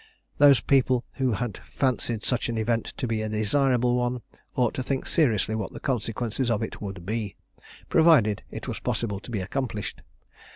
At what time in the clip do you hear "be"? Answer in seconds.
3.05-3.21, 7.05-7.35, 9.29-9.41